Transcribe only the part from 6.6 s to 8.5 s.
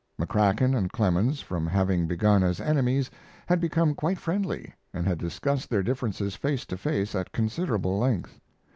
to face at considerable length.